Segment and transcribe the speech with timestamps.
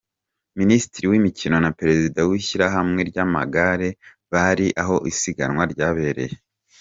[0.59, 3.89] Minisitiri w’imikino na Perezida w’ishyirahamwe ry’amagare
[4.33, 6.37] bari aho isiganwa ryaberaga